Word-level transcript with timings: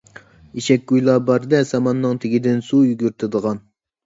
ئېشەك 0.61 0.85
گۇيلا 0.91 1.17
بار-دە، 1.27 1.59
ساماننىڭ 1.73 2.17
تېگىدىن 2.25 2.65
سۇ 2.71 2.81
يۈگۈرتىدىغان. 2.89 3.63